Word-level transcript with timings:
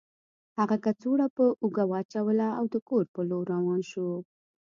هغه 0.59 0.75
کڅوړه 0.85 1.27
په 1.37 1.43
اوږه 1.61 1.85
واچوله 1.91 2.47
او 2.59 2.65
د 2.73 2.75
کور 2.87 3.03
په 3.13 3.21
لور 3.29 3.45
روان 3.55 3.81
شو 3.91 4.09